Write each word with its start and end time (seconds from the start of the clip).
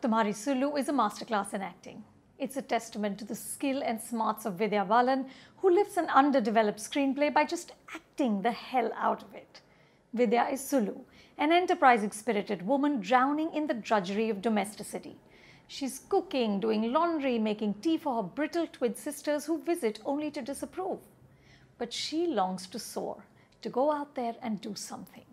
Tumhari 0.00 0.32
Sulu 0.32 0.76
is 0.76 0.88
a 0.88 0.92
masterclass 0.92 1.54
in 1.54 1.60
acting. 1.60 2.04
It's 2.38 2.56
a 2.56 2.62
testament 2.62 3.18
to 3.18 3.24
the 3.24 3.34
skill 3.34 3.82
and 3.82 4.00
smarts 4.00 4.46
of 4.46 4.54
Vidya 4.54 4.84
Balan, 4.84 5.26
who 5.56 5.74
lifts 5.74 5.96
an 5.96 6.08
underdeveloped 6.10 6.78
screenplay 6.78 7.34
by 7.34 7.44
just 7.44 7.72
acting 7.92 8.42
the 8.42 8.52
hell 8.52 8.92
out 8.96 9.24
of 9.24 9.34
it. 9.34 9.60
Vidya 10.14 10.46
is 10.52 10.60
Sulu, 10.60 11.00
an 11.36 11.50
enterprising 11.50 12.12
spirited 12.12 12.64
woman 12.64 13.00
drowning 13.00 13.52
in 13.52 13.66
the 13.66 13.74
drudgery 13.74 14.30
of 14.30 14.40
domesticity. 14.40 15.16
She's 15.66 16.02
cooking, 16.08 16.60
doing 16.60 16.92
laundry, 16.92 17.36
making 17.36 17.74
tea 17.74 17.98
for 17.98 18.14
her 18.14 18.22
brittle 18.22 18.68
twin 18.68 18.94
sisters 18.94 19.46
who 19.46 19.60
visit 19.64 19.98
only 20.04 20.30
to 20.30 20.40
disapprove. 20.40 21.00
But 21.76 21.92
she 21.92 22.28
longs 22.28 22.68
to 22.68 22.78
soar, 22.78 23.24
to 23.62 23.68
go 23.68 23.90
out 23.90 24.14
there 24.14 24.36
and 24.42 24.60
do 24.60 24.76
something. 24.76 25.24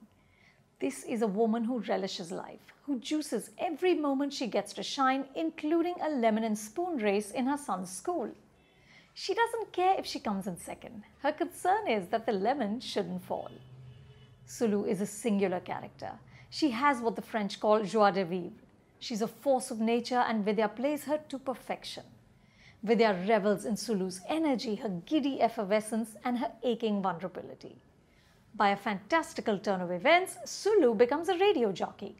This 0.80 1.04
is 1.04 1.22
a 1.22 1.28
woman 1.28 1.64
who 1.64 1.80
relishes 1.80 2.32
life, 2.34 2.60
who 2.84 3.00
juices 3.00 3.52
every 3.58 3.94
moment 3.94 4.34
she 4.34 4.48
gets 4.48 4.74
to 4.74 4.84
shine, 4.84 5.26
including 5.34 5.96
a 6.02 6.10
lemon 6.10 6.44
and 6.44 6.58
spoon 6.58 6.98
race 6.98 7.32
in 7.32 7.46
her 7.46 7.58
son's 7.58 7.90
school. 7.90 8.30
She 9.14 9.34
doesn't 9.34 9.72
care 9.72 9.96
if 9.98 10.06
she 10.06 10.20
comes 10.20 10.48
in 10.48 10.58
second. 10.58 11.04
Her 11.24 11.32
concern 11.32 11.88
is 11.88 12.10
that 12.10 12.26
the 12.26 12.34
lemon 12.34 12.82
shouldn't 12.82 13.24
fall. 13.24 13.52
Sulu 14.46 14.84
is 14.84 15.00
a 15.00 15.06
singular 15.06 15.62
character. 15.62 16.12
She 16.50 16.72
has 16.72 17.00
what 17.00 17.16
the 17.16 17.22
French 17.22 17.62
call 17.62 17.84
joie 17.84 18.12
de 18.12 18.26
vivre. 18.26 18.52
She's 19.00 19.22
a 19.22 19.28
force 19.30 19.72
of 19.72 19.80
nature 19.80 20.26
and 20.28 20.44
Vidya 20.44 20.68
plays 20.68 21.06
her 21.06 21.20
to 21.30 21.40
perfection. 21.40 22.04
Vidya 22.84 23.18
revels 23.28 23.64
in 23.64 23.78
Sulu's 23.78 24.20
energy, 24.28 24.76
her 24.76 24.90
giddy 25.06 25.40
effervescence, 25.42 26.18
and 26.26 26.38
her 26.40 26.52
aching 26.64 27.02
vulnerability. 27.02 27.78
By 28.58 28.70
a 28.70 28.78
fantastical 28.78 29.60
turn 29.60 29.82
of 29.82 29.92
events, 29.92 30.38
Sulu 30.46 30.96
becomes 30.96 31.28
a 31.28 31.38
radio 31.38 31.74
jockey, 31.74 32.16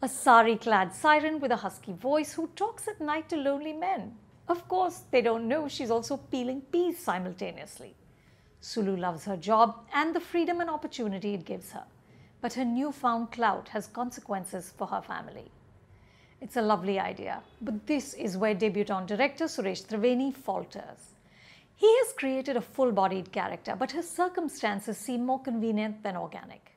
a 0.00 0.08
sari 0.08 0.56
clad 0.56 0.94
siren 0.94 1.40
with 1.40 1.50
a 1.50 1.56
husky 1.56 1.92
voice 1.92 2.32
who 2.34 2.46
talks 2.54 2.86
at 2.86 3.00
night 3.00 3.28
to 3.30 3.36
lonely 3.36 3.72
men. 3.72 4.14
Of 4.46 4.68
course, 4.68 5.00
they 5.10 5.22
don't 5.22 5.48
know 5.48 5.66
she's 5.66 5.90
also 5.90 6.18
peeling 6.18 6.60
peas 6.60 7.00
simultaneously. 7.00 7.96
Sulu 8.60 8.96
loves 8.96 9.24
her 9.24 9.36
job 9.36 9.84
and 9.92 10.14
the 10.14 10.20
freedom 10.20 10.60
and 10.60 10.70
opportunity 10.70 11.34
it 11.34 11.44
gives 11.44 11.72
her, 11.72 11.84
but 12.40 12.52
her 12.52 12.64
newfound 12.64 13.32
clout 13.32 13.68
has 13.70 13.88
consequences 13.88 14.72
for 14.78 14.86
her 14.86 15.02
family. 15.02 15.50
It's 16.40 16.56
a 16.56 16.62
lovely 16.62 17.00
idea, 17.00 17.42
but 17.60 17.88
this 17.88 18.14
is 18.14 18.36
where 18.36 18.54
debutant 18.54 19.08
director 19.08 19.46
Suresh 19.46 19.84
Triveni 19.84 20.32
falters. 20.32 21.14
He 21.82 21.92
has 21.98 22.12
created 22.12 22.56
a 22.56 22.60
full 22.60 22.92
bodied 22.92 23.32
character, 23.32 23.74
but 23.76 23.90
his 23.90 24.08
circumstances 24.08 24.96
seem 24.96 25.26
more 25.26 25.40
convenient 25.42 26.04
than 26.04 26.16
organic. 26.16 26.76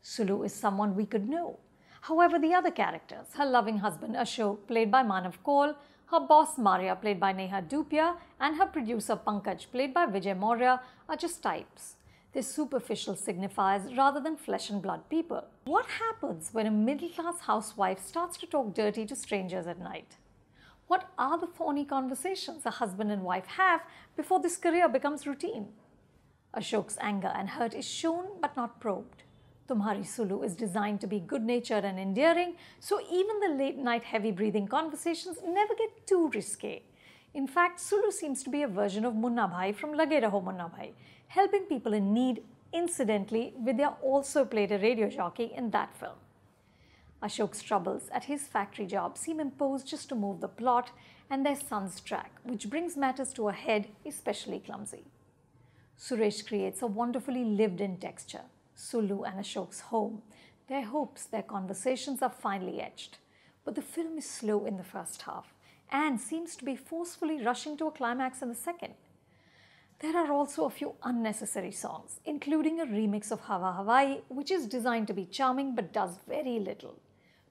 Sulu 0.00 0.44
is 0.44 0.54
someone 0.54 0.94
we 0.94 1.06
could 1.06 1.28
know. 1.28 1.58
However, 2.02 2.38
the 2.38 2.54
other 2.54 2.70
characters, 2.70 3.26
her 3.36 3.46
loving 3.46 3.78
husband 3.78 4.14
Ashok, 4.14 4.68
played 4.68 4.92
by 4.92 5.02
Manav 5.02 5.34
Kaul, 5.42 5.74
her 6.12 6.20
boss 6.20 6.56
Maria, 6.56 6.94
played 6.94 7.18
by 7.18 7.32
Neha 7.32 7.62
Dhupia, 7.62 8.14
and 8.38 8.54
her 8.56 8.66
producer 8.66 9.16
Pankaj, 9.16 9.72
played 9.72 9.92
by 9.92 10.06
Vijay 10.06 10.38
Maurya, 10.38 10.80
are 11.08 11.16
just 11.16 11.42
types. 11.42 11.96
They're 12.32 12.44
superficial 12.44 13.16
signifiers 13.16 13.96
rather 13.98 14.20
than 14.20 14.36
flesh 14.36 14.70
and 14.70 14.80
blood 14.80 15.08
people. 15.10 15.42
What 15.64 15.86
happens 15.86 16.50
when 16.52 16.68
a 16.68 16.70
middle 16.70 17.08
class 17.08 17.40
housewife 17.40 17.98
starts 17.98 18.36
to 18.36 18.46
talk 18.46 18.72
dirty 18.72 19.04
to 19.06 19.16
strangers 19.16 19.66
at 19.66 19.80
night? 19.80 20.14
What 20.86 21.10
are 21.18 21.38
the 21.38 21.46
thorny 21.46 21.84
conversations 21.84 22.66
a 22.66 22.70
husband 22.70 23.10
and 23.10 23.22
wife 23.22 23.46
have 23.46 23.80
before 24.16 24.40
this 24.40 24.56
career 24.56 24.88
becomes 24.88 25.26
routine? 25.26 25.68
Ashok's 26.54 26.98
anger 27.00 27.32
and 27.34 27.48
hurt 27.50 27.74
is 27.74 27.88
shown 27.88 28.26
but 28.40 28.56
not 28.56 28.80
probed. 28.80 29.22
Tumhari 29.66 30.06
Sulu 30.06 30.42
is 30.42 30.54
designed 30.54 31.00
to 31.00 31.06
be 31.06 31.18
good 31.20 31.42
natured 31.42 31.84
and 31.84 31.98
endearing, 31.98 32.56
so 32.80 33.00
even 33.10 33.40
the 33.40 33.48
late 33.48 33.78
night 33.78 34.04
heavy 34.04 34.30
breathing 34.30 34.68
conversations 34.68 35.38
never 35.42 35.74
get 35.74 36.06
too 36.06 36.30
risque. 36.34 36.82
In 37.32 37.46
fact, 37.46 37.80
Sulu 37.80 38.10
seems 38.10 38.42
to 38.42 38.50
be 38.50 38.62
a 38.62 38.68
version 38.68 39.06
of 39.06 39.14
Munna 39.14 39.48
Bhai 39.48 39.72
from 39.72 39.94
Lage 39.94 40.22
Raho 40.22 40.44
Munna 40.44 40.70
Bhai, 40.76 40.92
helping 41.28 41.62
people 41.62 41.94
in 41.94 42.12
need. 42.12 42.42
Incidentally, 42.72 43.54
Vidya 43.64 43.94
also 44.02 44.44
played 44.44 44.70
a 44.70 44.78
radio 44.78 45.08
jockey 45.08 45.52
in 45.56 45.70
that 45.70 45.96
film. 45.96 46.18
Ashok's 47.24 47.62
troubles 47.62 48.10
at 48.12 48.24
his 48.24 48.46
factory 48.46 48.84
job 48.84 49.16
seem 49.16 49.40
imposed 49.40 49.88
just 49.88 50.10
to 50.10 50.14
move 50.14 50.42
the 50.42 50.48
plot 50.48 50.90
and 51.30 51.44
their 51.44 51.56
son's 51.56 52.02
track, 52.02 52.32
which 52.42 52.68
brings 52.68 52.98
matters 52.98 53.32
to 53.32 53.48
a 53.48 53.52
head 53.52 53.88
especially 54.04 54.60
clumsy. 54.60 55.04
Suresh 55.98 56.46
creates 56.46 56.82
a 56.82 56.86
wonderfully 56.86 57.44
lived 57.44 57.80
in 57.80 57.96
texture. 57.96 58.42
Sulu 58.74 59.22
and 59.22 59.40
Ashok's 59.40 59.80
home, 59.80 60.20
their 60.68 60.84
hopes, 60.84 61.24
their 61.24 61.42
conversations 61.42 62.20
are 62.20 62.28
finely 62.28 62.82
etched. 62.82 63.16
But 63.64 63.74
the 63.74 63.82
film 63.82 64.18
is 64.18 64.28
slow 64.28 64.66
in 64.66 64.76
the 64.76 64.84
first 64.84 65.22
half 65.22 65.54
and 65.90 66.20
seems 66.20 66.56
to 66.56 66.64
be 66.64 66.76
forcefully 66.76 67.42
rushing 67.42 67.78
to 67.78 67.86
a 67.86 67.90
climax 67.90 68.42
in 68.42 68.50
the 68.50 68.54
second. 68.54 68.94
There 70.00 70.16
are 70.16 70.30
also 70.30 70.66
a 70.66 70.70
few 70.70 70.94
unnecessary 71.02 71.72
songs, 71.72 72.20
including 72.26 72.80
a 72.80 72.86
remix 72.86 73.30
of 73.30 73.40
Hawa 73.40 73.72
Hawaii, 73.78 74.18
which 74.28 74.50
is 74.50 74.66
designed 74.66 75.06
to 75.06 75.14
be 75.14 75.24
charming 75.24 75.74
but 75.74 75.92
does 75.92 76.18
very 76.28 76.58
little. 76.58 76.98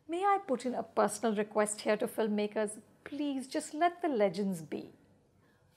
May 0.08 0.22
I 0.22 0.40
put 0.46 0.66
in 0.66 0.76
a 0.76 0.84
personal 0.84 1.34
request 1.36 1.82
here 1.82 1.96
to 1.96 2.08
filmmakers? 2.08 2.72
Please 3.06 3.48
just 3.48 3.74
let 3.74 4.02
the 4.02 4.10
legends 4.10 4.62
be. 4.62 4.90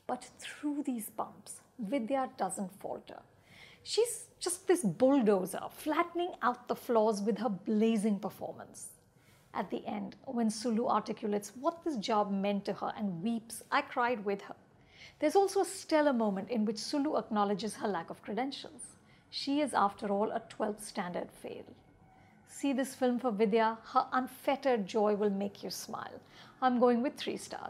But 0.09 0.29
through 0.41 0.83
these 0.85 1.11
bumps, 1.11 1.61
Vidya 1.79 2.31
doesn't 2.37 2.81
falter. 2.81 3.21
She's 3.85 4.27
just 4.41 4.67
this 4.67 4.83
bulldozer, 4.83 5.61
flattening 5.71 6.33
out 6.43 6.67
the 6.67 6.75
flaws 6.75 7.23
with 7.23 7.39
her 7.39 7.49
blazing 7.49 8.19
performance. 8.19 8.89
At 9.55 9.71
the 9.71 9.87
end, 9.87 10.17
when 10.25 10.51
Sulu 10.51 10.89
articulates 10.89 11.53
what 11.61 11.85
this 11.85 11.97
job 11.97 12.33
meant 12.33 12.65
to 12.65 12.73
her 12.73 12.93
and 12.97 13.23
weeps, 13.23 13.63
I 13.71 13.83
cried 13.83 14.25
with 14.25 14.43
her. 14.43 14.57
There's 15.21 15.37
also 15.37 15.61
a 15.61 15.65
stellar 15.65 16.13
moment 16.13 16.51
in 16.51 16.65
which 16.65 16.79
Sulu 16.79 17.17
acknowledges 17.17 17.77
her 17.77 17.89
lack 17.89 18.11
of 18.11 18.23
credentials. 18.23 18.97
She 19.31 19.61
is, 19.61 19.73
after 19.73 20.09
all, 20.09 20.33
a 20.33 20.41
12th 20.41 20.83
standard 20.83 21.31
fail. 21.31 21.65
See 22.49 22.73
this 22.73 22.95
film 22.95 23.19
for 23.19 23.31
Vidya. 23.31 23.79
Her 23.93 24.07
unfettered 24.13 24.87
joy 24.87 25.15
will 25.15 25.31
make 25.31 25.63
you 25.63 25.71
smile. 25.71 26.21
I'm 26.63 26.81
going 26.81 27.03
with 27.03 27.17
three 27.17 27.37
stars. 27.37 27.63